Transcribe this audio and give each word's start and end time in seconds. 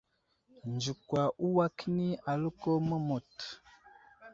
Nzikwa 0.73 1.21
uway 1.45 1.71
kəni 1.77 2.07
aləko 2.31 2.69
məmut. 2.87 3.31